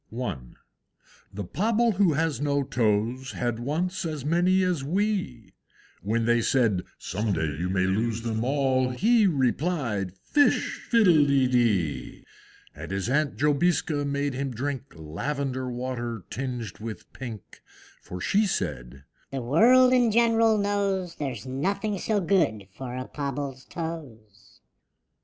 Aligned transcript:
I. 0.19 0.35
The 1.31 1.43
Pobble 1.43 1.91
who 1.97 2.13
has 2.13 2.41
no 2.41 2.63
toes 2.63 3.33
Had 3.33 3.59
once 3.59 4.03
as 4.03 4.25
many 4.25 4.63
as 4.63 4.83
we; 4.83 5.53
When 6.01 6.25
they 6.25 6.41
said, 6.41 6.81
"Some 6.97 7.33
day 7.33 7.55
you 7.59 7.69
may 7.69 7.85
lose 7.85 8.23
them 8.23 8.43
all;" 8.43 8.89
He 8.89 9.27
replied, 9.27 10.13
"Fish 10.23 10.79
fiddle 10.89 11.23
de 11.27 11.47
dee!" 11.47 12.25
And 12.73 12.89
his 12.89 13.11
Aunt 13.11 13.37
Jobiska 13.37 14.03
made 14.03 14.33
him 14.33 14.49
drink 14.49 14.85
Lavender 14.95 15.69
water 15.69 16.25
tinged 16.31 16.79
with 16.79 17.13
pink; 17.13 17.61
For 18.01 18.19
she 18.19 18.47
said, 18.47 19.03
"The 19.29 19.43
World 19.43 19.93
in 19.93 20.09
general 20.09 20.57
knows 20.57 21.13
There's 21.17 21.45
nothing 21.45 21.99
so 21.99 22.19
good 22.19 22.67
for 22.75 22.95
a 22.97 23.05
Pobble's 23.07 23.65
toes!" 23.65 24.61